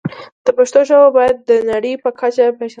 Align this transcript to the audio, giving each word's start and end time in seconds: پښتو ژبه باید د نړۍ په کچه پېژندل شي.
پښتو 0.57 0.79
ژبه 0.89 1.07
باید 1.17 1.37
د 1.49 1.51
نړۍ 1.71 1.93
په 2.03 2.09
کچه 2.19 2.45
پېژندل 2.57 2.67
شي. 2.67 2.69